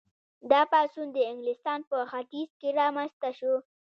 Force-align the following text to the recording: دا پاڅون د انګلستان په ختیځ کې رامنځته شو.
دا 0.51 0.61
پاڅون 0.71 1.07
د 1.13 1.17
انګلستان 1.31 1.79
په 1.89 1.97
ختیځ 2.11 2.49
کې 2.59 2.69
رامنځته 2.79 3.29
شو. 3.39 3.53